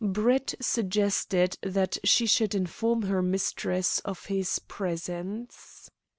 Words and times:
Brett 0.03 0.55
suggested 0.59 1.59
that 1.61 1.99
she 2.03 2.25
should 2.25 2.55
inform 2.55 3.03
her 3.03 3.21
mistress 3.21 3.99
of 3.99 4.25
his 4.25 4.57
presence. 4.57 5.91